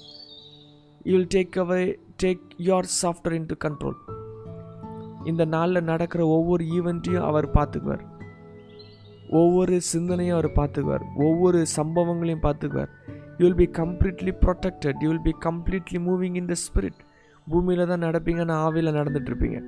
[1.05, 3.99] you will take away take your software into control
[5.25, 8.08] இந்த நாளில் நடக்கிற ஒவ்வொரு ஈவெண்ட்டையும் அவர் பார்த்துக்குவார்.
[9.31, 11.05] ஒவ்வொரு சிந்தனையும் அவர் பார்த்துக்குவார்.
[11.27, 12.91] ஒவ்வொரு சம்பவங்களையும் பார்த்துக்குவார்.
[13.39, 17.01] You will be completely protected you will be completely moving in the spirit
[17.47, 19.59] பூமியில் தான் நடப்பீங்க நான் ஆவியில் நடந்துகிட்ருப்பீங்க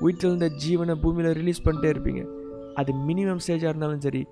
[0.00, 2.22] வீட்டில் இருந்த ஜீவனை பூமியில் ரிலீஸ் பண்ணிட்டே இருப்பீங்க.
[2.80, 4.22] அது மினிமம் ஸ்டேஜாக இருந்தாலும் சரி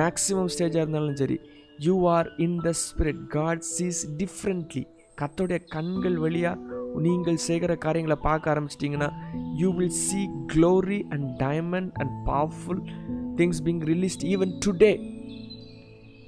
[0.00, 1.40] மேக்ஸிமம் ஸ்டேஜாக இருந்தாலும் சரி
[1.78, 4.84] you are in the spirit God sees differently
[5.20, 6.74] கத்தோடைய கண்கள் வழியாக
[7.04, 9.10] நீங்கள் செய்கிற காரியங்களை பார்க்க ஆரம்பிச்சிட்டிங்கன்னா
[9.56, 10.20] you will see
[10.54, 12.82] glory and diamond and powerful
[13.38, 14.92] things being released even today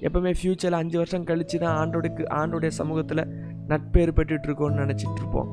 [0.07, 3.23] எப்பவுமே ஃப்யூச்சரில் அஞ்சு வருஷம் கழித்து தான் ஆண்டோடுக்கு ஆண்டோடைய சமூகத்தில்
[3.67, 5.49] நட்பேறு பெற்றுட்டு இருக்கோம்னு நினச்சிட்டு இருப்போம்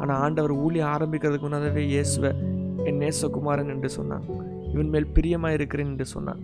[0.00, 2.30] ஆனால் ஆண்டவர் ஊழி ஆரம்பிக்கிறதுக்கு முன்னாவே இயேசுவை
[2.88, 4.26] என் நேசகுமாரன் என்று சொன்னான்
[4.74, 6.42] இவன் மேல் பிரியமாக இருக்கிறேன் என்று சொன்னான்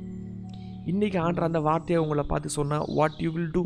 [0.85, 3.62] இன்னைக்கு ஆண்டர் அந்த வார்த்தையை உங்களை பார்த்து சொன்னால் வாட் யூ வில் டூ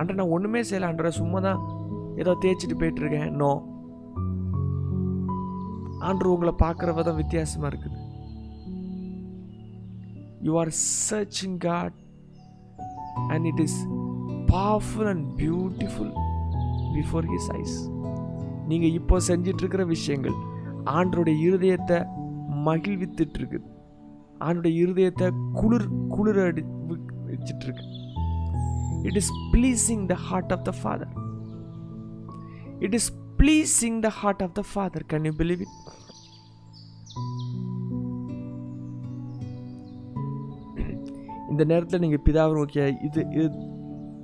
[0.00, 1.60] ஆண்டர் நான் ஒன்றுமே செய்யலை ஆண்டர் சும்மா தான்
[2.16, 3.52] ஏதோ தேய்ச்சிட்டு போயிட்டுருக்கேன் நோ
[6.02, 7.95] ஆண்டர் உங்களை பார்க்குற விதம் வித்தியாசமாக இருக்குது.
[10.42, 10.72] You are
[11.08, 11.96] searching God
[13.30, 13.78] and it is
[14.50, 16.12] powerful and beautiful
[16.94, 17.76] before his eyes
[18.68, 20.36] நீங்கள் இப்போ செஞ்சிட்டு இருக்கிற விஷயங்கள்
[20.90, 21.98] ஆண்டருடைய இருதயத்தை
[22.66, 23.66] மகிழ்வித்துட்டு இருக்குது
[24.40, 26.62] ஆண்டுடைய இருதயத்தை குளிர் குளிர அடி
[27.28, 27.84] வச்சிட்டு இருக்கு
[29.08, 31.12] it is pleasing the heart of the Father
[32.78, 35.76] it is pleasing the heart of the Father can you believe it
[41.56, 43.44] இந்த நேரத்தில் நீங்கள் பிதாவை நோக்கிய இது இது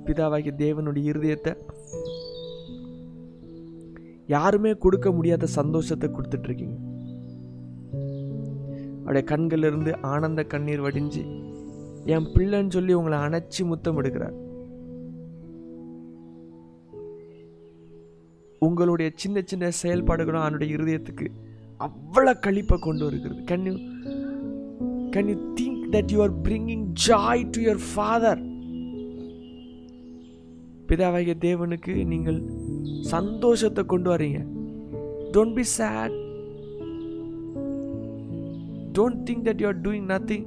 [0.07, 1.51] பிதாவாகிய தேவனுடைய இருதயத்தை
[4.33, 6.75] யாருமே கொடுக்க முடியாத சந்தோஷத்தை கொடுத்துட்ருக்கீங்க.
[8.99, 11.23] அவருடைய கண்களிலிருந்து ஆனந்த கண்ணீர் வடிஞ்சு
[12.15, 14.37] என் பிள்ளைன்னு சொல்லி உங்களை அணைச்சி முத்தம் எடுக்கிறார்.
[18.67, 21.29] உங்களுடைய சின்ன சின்ன செயல்பாடுகளும் அவனுடைய இருதயத்துக்கு
[21.87, 23.41] அவ்வளோ கழிப்பை கொண்டு வருகிறது.
[23.51, 23.75] Can you
[25.15, 28.41] can you think that you are bringing joy to your Father
[30.87, 32.39] பிதாவாகிய தேவனுக்கு நீங்கள்
[33.01, 34.39] சந்தோஷத்தை கொண்டு வரீங்க
[35.31, 36.15] don't be sad
[38.97, 40.45] don't think that you are doing nothing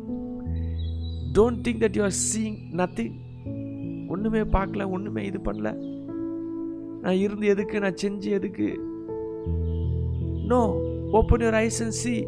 [1.35, 3.15] don't think that you are seeing nothing
[4.09, 5.71] ஒன்றுமே பார்க்கல ஒன்றுமே இது பண்ணல.
[7.01, 8.69] நான் இருந்து எதுக்கு நான் செஞ்சு எதுக்கு?
[10.47, 10.61] No
[11.13, 12.27] open your eyes and see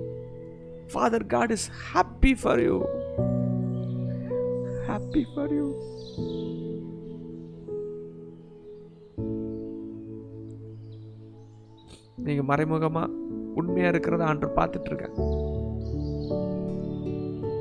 [0.92, 2.76] Father God is happy for you
[4.88, 5.66] happy for you
[12.27, 13.03] நீங்க மறைமுகமா
[13.55, 15.07] உண்மையா இருக்கிறத ஆண்டு பார்த்துட்டு இருக்க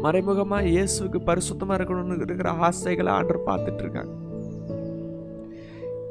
[0.06, 4.14] மறைமுகமா இயேசுக்கு பரிசுத்தமா இருக்கணும்னு இருக்கிற ஆசைகளை ஆண்டு பார்த்துட்டு இருக்காங்க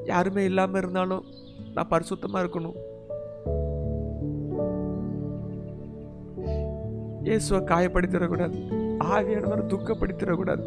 [0.05, 1.25] யாருமே இல்லாம இருந்தாலும்
[1.75, 2.77] நான் பரிசுத்தமா இருக்கணும்.
[7.23, 8.57] இயேசுவை காயப்படுத்திடக்கூடாது.
[9.15, 10.65] ஆவியானவர் துக்கப்படுத்திடக்கூடாது.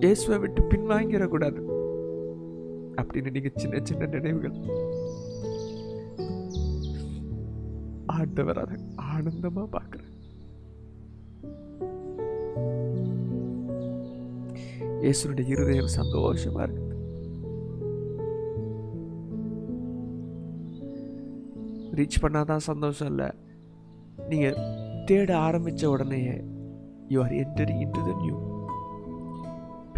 [0.00, 1.60] இயேசுவை விட்டு பின்வாங்கிடக்கூடாது.
[3.00, 4.56] அப்படின்னு நீங்க சின்ன சின்ன நினைவுகள்.
[8.06, 8.76] ஆண்டவர் அதை
[9.14, 10.12] ஆனந்தமா பார்க்குறேன்
[15.00, 16.84] இயேசுடைய இருதயம் சந்தோஷமா இருக்குது.
[21.94, 23.28] ரீச் பண்ணாதான் சந்தோஷம் இல்லை.
[24.28, 24.58] நீங்கள்
[25.04, 26.40] தேட ஆரம்பித்த உடனே
[27.08, 28.55] you are entering into the new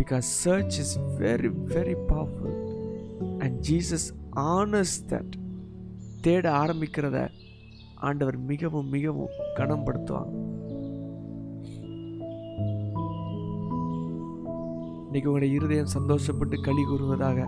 [0.08, 2.52] because search is very very powerful.
[3.42, 4.06] And Jesus
[4.38, 5.34] honors that
[6.20, 7.18] தேட ஆரம்பிக்கிறத
[8.00, 10.32] ஆண்டவர் மிகவும் மிகவும் கனம்படுத்துவாங்க
[15.04, 17.38] இன்னைக்கு உங்களுடைய இருதயம் சந்தோஷப்பட்டு களி கூறுவதாக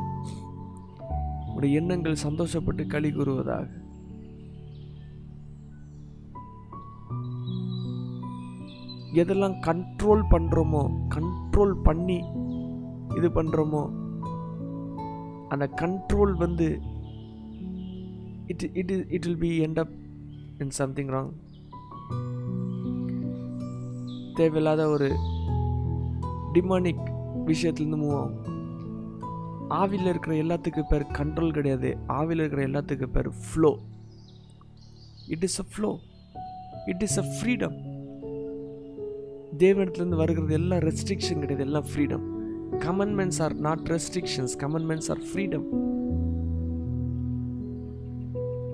[1.47, 3.67] உங்களுடைய எண்ணங்கள் சந்தோஷப்பட்டு களி கூறுவதாக
[9.21, 10.83] எதெல்லாம் கண்ட்ரோல் பண்ணுறோமோ
[11.15, 12.19] கண்ட்ரோல் பண்ணி
[13.17, 13.83] இது பண்ணுறோமோ
[15.49, 16.81] அந்த கண்ட்ரோல் வந்து
[18.47, 19.95] it it it will be end up
[20.59, 21.31] in something wrong
[24.35, 25.09] தேவையில்லாத ஒரு
[26.53, 27.05] டிமானிக்
[27.47, 28.39] விஷயத்துலேருந்து மூவ் ஆகும்.
[29.81, 31.97] ஆவியில் இருக்கிற எல்லாத்துக்கு பேர் கண்ட்ரோல் கிடையாது.
[32.09, 33.79] ஆவியில் இருக்கிற எல்லாத்துக்கு பேர் flow
[35.29, 35.99] it is a flow
[36.87, 37.77] it is a freedom
[39.59, 41.65] தேவனிடத்துலேருந்து வருகிறது எல்லாம் ரெஸ்ட்ரிக்ஷன் கிடையாது.
[41.65, 42.27] எல்லாம் freedom
[42.79, 45.67] commandments are not restrictions commandments are freedom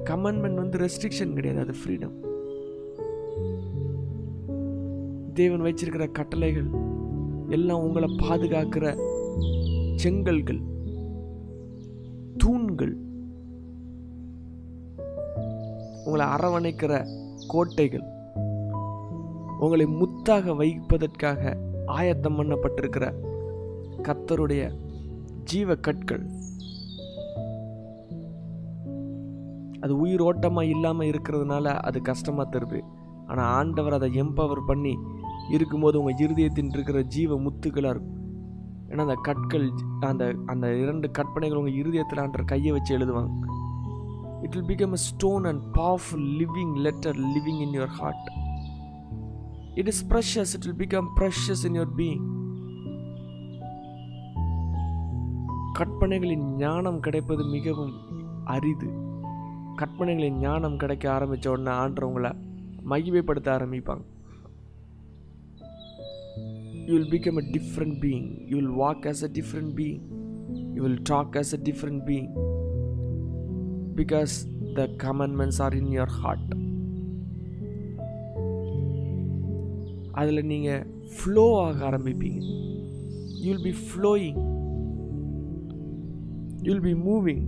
[0.04, 1.60] commandment வந்து ரெஸ்ட்ரிக்ஷன் கிடையாது.
[1.60, 2.14] அது ஃப்ரீடம்
[5.34, 6.68] தேவன் வச்சிருக்கிற கட்டளைகள்
[7.48, 8.86] எல்லாம் உங்களை பாதுகாக்கிற
[9.96, 10.62] செங்கல்கள்
[12.36, 12.96] தூண்கள்
[16.04, 17.06] உங்களை அரவணைக்கிற
[17.48, 18.04] கோட்டைகள்
[19.58, 21.56] உங்களை முத்தாக வைப்பதற்காக
[21.86, 23.06] ஆயத்தம் பண்ணப்பட்டிருக்கிற
[24.08, 24.62] கத்தருடைய
[25.44, 26.24] ஜீவ கற்கள்
[29.80, 32.80] அது உயிரோட்டமாக இல்லாமல் இருக்கிறதுனால அது கஷ்டமாக தருது.
[33.26, 34.94] ஆனால் ஆண்டவர் அதை எம்பவர் பண்ணி
[35.50, 38.14] இருக்கும்போது உங்கள் இருதயத்தின் இருக்கிற ஜீவ முத்துக்களாக இருக்கும்.
[38.90, 39.66] ஏன்னா அந்த கற்கள்
[40.00, 43.32] அந்த அந்த இரண்டு கற்பனைகள் உங்கள் இருதயத்தில் ஆண்ட கையை வச்சு எழுதுவாங்க.
[44.44, 48.26] It will become a stone and powerful living letter living in your heart
[49.74, 52.24] it is precious it will become precious in your being
[55.78, 57.94] கற்பனைகளின் ஞானம் கிடைப்பது மிகவும்
[58.44, 58.88] அரிது.
[59.80, 62.30] கற்பனைகளின் ஞானம் கிடைக்க ஆரம்பித்த உடனே ஆண்டவங்களை
[62.90, 64.04] மகிமைப்படுத்த ஆரம்பிப்பாங்க.
[66.86, 70.00] You will become a different being you will walk as a different being
[70.74, 72.30] you will talk as a different being
[74.00, 74.34] because
[74.74, 76.50] the commandments are in your heart
[80.12, 80.84] அதில் நீங்கள்
[81.16, 82.40] ஃப்ளோ ஆக ஆரம்பிப்பீங்க.
[83.44, 84.55] You will be flowing
[86.66, 87.46] you'll be be moving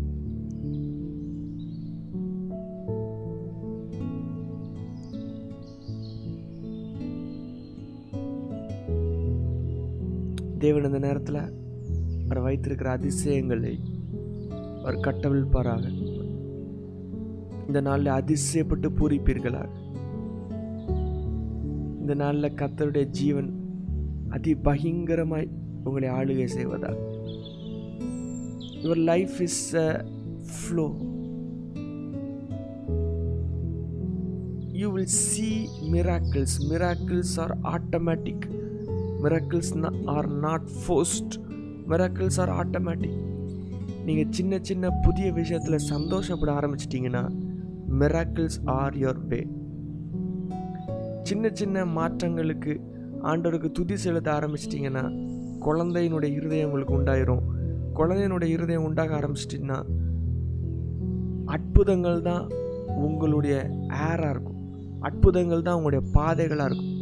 [10.58, 11.34] தேவன் அந்த நேரத்தில்
[12.24, 13.80] அவர் வைத்திருக்கிற அதிசயங்களை
[14.80, 15.90] அவர் கட்டவிழ்ப்பாராக.
[17.66, 19.68] இந்த நாளில் அதிசயப்பட்டு பூரிப்பீர்களாக.
[22.00, 23.60] இந்த நாளில் கத்தருடைய ஜீவன்
[24.28, 25.48] அதி பயங்கரமாய்
[25.84, 27.17] உங்களை ஆளுகை செய்வதாக.
[28.82, 30.04] Your life is a
[30.54, 30.86] flow
[34.72, 36.52] you will see miracles.
[36.70, 38.40] Miracles are automatic.
[39.22, 39.68] Miracles
[40.04, 41.32] are not forced.
[41.88, 43.14] Miracles are automatic.
[44.04, 47.30] நீங்கள் சின்ன சின்ன புதிய விஷயத்தில் சந்தோஷப்பட ஆரம்பிச்சிட்டிங்கன்னா
[48.00, 49.46] மிராக்கிள்ஸ் ஆர் யுவர் வே
[51.22, 52.80] சின்ன சின்ன மாற்றங்களுக்கு
[53.22, 55.04] ஆண்டவருக்கு துதி செலுத்த ஆரம்பிச்சிட்டிங்கன்னா
[55.60, 57.44] குழந்தையினுடைய இருதயம் உங்களுக்கு உண்டாயிரும்.
[57.98, 59.78] குழந்தையினுடைய இருதயம் உண்டாக ஆரம்பிச்சிட்டிங்கன்னா
[61.54, 62.44] அற்புதங்கள் தான்
[63.06, 63.54] உங்களுடைய
[64.08, 64.60] ஏராக இருக்கும்.
[65.08, 66.94] அற்புதங்கள் தான் உங்களுடைய பாதைகளாக இருக்கும்.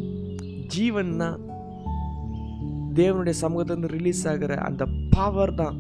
[0.75, 1.37] ஜீவன் தான்
[3.01, 4.83] தேவனுடைய சமூகத்திலிருந்து ரிலீஸ் ஆகிற அந்த
[5.15, 5.77] பவர் தான்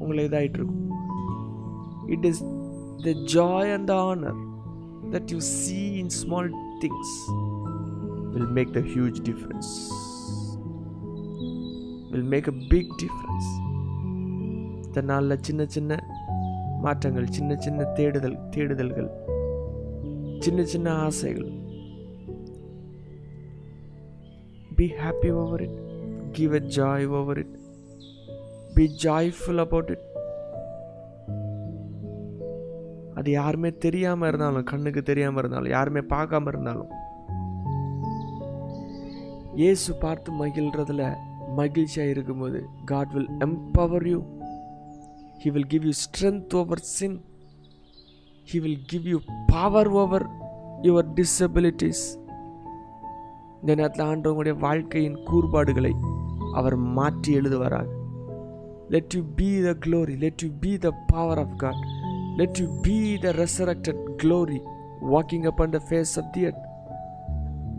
[0.00, 0.84] உங்களை இதாகிட்டு இருக்கும்.
[2.14, 2.42] It is
[3.06, 4.38] the joy and the honour
[5.14, 6.50] that you see in small
[6.84, 7.16] things
[8.34, 9.72] will make the huge difference
[12.12, 13.50] will make a big difference
[14.88, 15.92] இத்தனை நாளில் சின்ன சின்ன
[16.80, 19.08] மாற்றங்கள் சின்ன சின்ன தேடுதல் தேடுதல்கள்
[20.38, 21.48] சின்ன சின்ன ஆசைகள்.
[24.76, 25.78] Be happy over it
[26.32, 27.54] give a joy over it
[28.74, 30.04] be joyful about it
[33.14, 36.90] அது யாருமே தெரியாமல் இருந்தாலும் கண்ணுக்கு தெரியாமல் இருந்தாலும் யாருமே பார்க்காம இருந்தாலும்
[39.54, 41.04] இயேசு பார்த்து மகிழ்றதுல
[41.56, 44.18] மகிழ்ச்சியாக இருக்கும்போது God will empower you
[45.42, 47.16] he will give you strength over sin
[48.48, 50.26] he will give you power over
[50.82, 52.04] your disabilities
[53.60, 55.92] இந்த நேரத்தில் ஆண்டவங்களுடைய வாழ்க்கையின் கூறுபாடுகளை
[56.52, 57.88] அவர் மாற்றி எழுதுவாராக.
[58.88, 61.82] Let you be the glory let you be the power of God
[62.36, 62.96] let you be
[63.26, 64.60] the resurrected glory
[65.14, 66.64] walking up on the face of the earth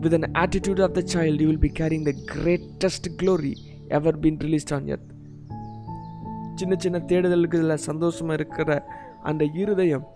[0.02, 3.54] with an attitude of the child, you will be carrying the greatest glory
[3.90, 5.09] ever been released on earth.
[6.60, 8.70] சின்ன சின்ன தேடுதலுக்கு இதில் சந்தோஷமாக இருக்கிற
[9.30, 10.06] அந்த இருதயம்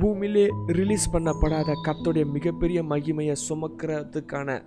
[0.00, 0.44] பூமியிலே
[0.78, 4.58] release பண்ணப்படாத கத்தோடைய மிகப்பெரிய மகிமையை சுமக்கிறதுக்கான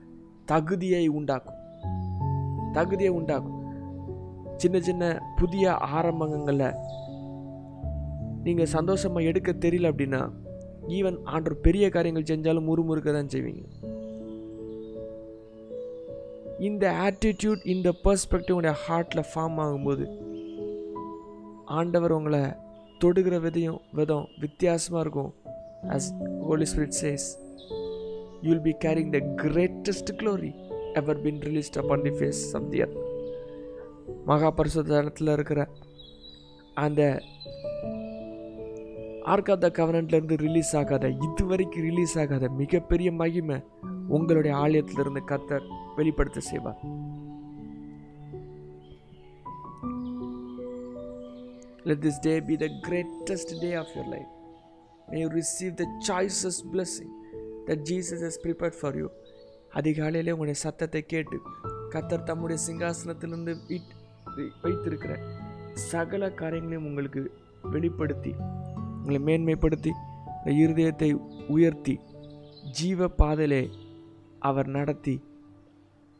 [0.51, 1.59] தகுதியை உண்டாக்கும்.
[2.71, 3.59] தகுதியை உண்டாக்கும்.
[4.61, 5.03] சின்ன சின்ன
[5.39, 6.77] புதிய ஆரம்பங்களில்
[8.45, 10.21] நீங்கள் சந்தோஷமாக எடுக்க தெரியல அப்படின்னா
[10.97, 13.63] ஈவன் ஆண்டர் பெரிய காரியங்கள் செஞ்சாலும் முறுமுறுக்க தான் செய்வீங்க.
[16.67, 20.05] இந்த ஆட்டிடியூட் இந்த பர்ஸ்பெக்டிவ் உடைய ஹார்ட்டில் ஃபார்ம் ஆகும்போது
[21.65, 22.39] ஆண்டவர் உங்களை
[22.99, 25.33] தொடுகிற விதையும் விதம் வித்தியாசமாக இருக்கும்.
[25.87, 27.27] As Holy Spirit says
[28.41, 30.55] you will be carrying the greatest glory
[30.93, 32.97] ever been released upon the face of the earth
[34.27, 35.69] மகாபரிசுத்தனத்தில் இருக்கிற
[36.73, 37.21] அந்த
[39.23, 43.63] ஆர்க் ஆஃப் த கவனண்ட்லேருந்து ரிலீஸ் ஆகாத இது வரைக்கும் ரிலீஸ் ஆகாத மிகப்பெரிய மகிமை
[44.07, 45.61] உங்களுடைய ஆலயத்திலிருந்து கத்தர்
[45.95, 46.79] வெளிப்படுத்த செய்வார்.
[51.85, 54.29] Let this day be the greatest day of your life.
[55.07, 57.09] May you receive the choicest blessing
[57.67, 59.09] that Jesus has prepared for you.
[59.71, 61.37] அதிகாலையில் உங்களுடைய சத்தத்தை கேட்டு
[61.89, 63.53] கத்தர் தம்முடைய சிங்காசனத்திலிருந்து
[64.63, 65.13] வைத்திருக்கிற
[65.89, 67.21] சகல காரியங்களையும் உங்களுக்கு
[67.71, 68.33] வெளிப்படுத்தி
[68.97, 69.93] உங்களை மேன்மைப்படுத்தி
[70.37, 71.09] இந்த இருதயத்தை
[71.55, 71.95] உயர்த்தி
[72.79, 73.63] ஜீவ பாதையிலே
[74.49, 75.15] அவர் நடத்தி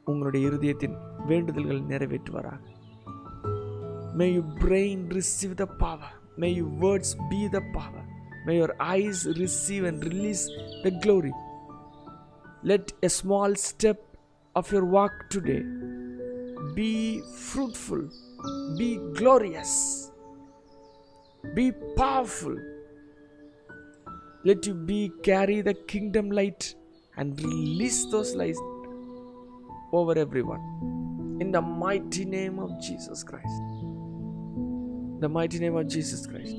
[0.08, 0.96] உங்களுடைய இருதயத்தின்
[1.28, 2.62] வேண்டுதல்கள் நிறைவேற்றுவாராக
[4.16, 6.10] May your brain receive the power.
[6.38, 8.06] May your words be the power.
[8.46, 10.46] May your eyes receive and release
[10.84, 11.34] the glory.
[12.62, 14.02] Let a small step
[14.56, 15.64] of your walk today
[16.76, 18.08] be fruitful,
[18.78, 20.12] be glorious,
[21.56, 22.56] be powerful.
[24.46, 26.76] Let you be carry the kingdom light
[27.18, 28.60] and release those lights
[29.92, 31.40] over everyone.
[31.42, 33.73] In the mighty name of Jesus Christ
[35.23, 36.57] The mighty name of Jesus Christ.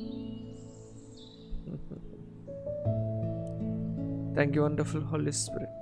[4.35, 5.69] Thank you, wonderful Holy Spirit.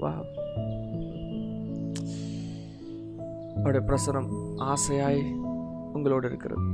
[0.00, 0.22] wow.
[3.56, 4.28] அவருடைய பிரசனம்
[4.72, 5.22] ஆசையாய்
[5.92, 6.64] உங்களோடு இருக்கிறது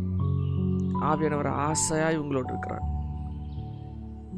[1.11, 2.85] ஆவியானவர் ஆசையாய் உங்களோடு இருக்கிறார்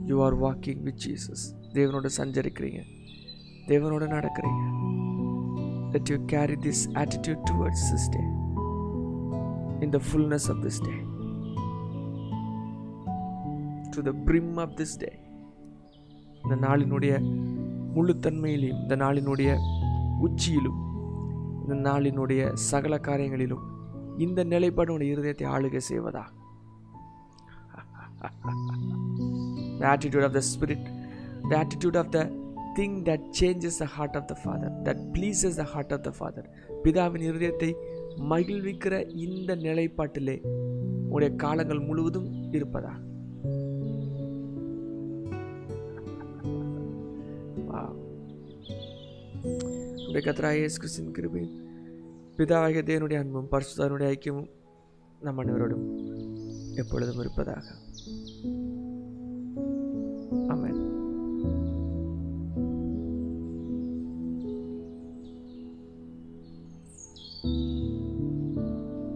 [0.06, 2.82] you are walking with Jesus தேவனோட சஞ்சரிக்கிறீங்க.
[3.68, 4.82] தேவனோட நடக்கிறீங்க.
[5.91, 8.20] Let you carry this attitude towards this day
[9.80, 10.91] in the fullness of this day
[13.89, 15.12] to the brim of this day
[16.44, 17.38] இந்த நாளினுடைய
[17.96, 19.58] முழுத்தன்மையிலும் இந்த நாளினுடைய
[20.20, 20.82] உச்சியிலும்
[21.68, 23.72] இந்த நாளினுடைய சகல காரியங்களிலும்
[24.18, 26.24] இந்த நிலைப்பாடு உடைய இருதயத்தை ஆளுகை செய்வதா?
[29.84, 30.84] the attitude of the spirit
[31.49, 32.23] the attitude of the
[32.75, 36.43] thing that changes the heart of the father that pleases the heart of the father.
[36.84, 37.69] பிதாவின் இருதயத்தை
[38.29, 40.38] மகிழ்விக்கிற இந்த நிலைப்பாட்டிலே
[41.09, 42.93] உடைய காலங்கள் முழுவதும் இருப்பதா
[47.67, 47.91] Wow.
[50.07, 50.67] உடைய கத்தராய
[52.38, 54.51] பிதாவாகிய தேவனுடைய அன்பும் பரிசுதானுடைய ஐக்கியமும்
[55.21, 55.86] நம் அனைவரோடும்
[56.75, 57.82] எப்பொழுதும் இருப்பதாக.